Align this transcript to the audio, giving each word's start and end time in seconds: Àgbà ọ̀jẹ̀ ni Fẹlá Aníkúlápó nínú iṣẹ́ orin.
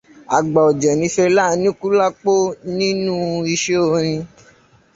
Àgbà 0.37 0.61
ọ̀jẹ̀ 0.69 0.95
ni 0.99 1.07
Fẹlá 1.15 1.43
Aníkúlápó 1.53 2.33
nínú 2.77 3.15
iṣẹ́ 3.53 3.77
orin. 3.93 4.21